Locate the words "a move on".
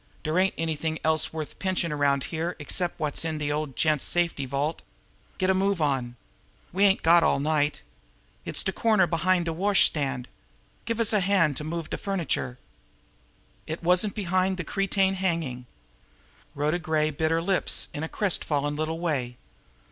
5.51-6.15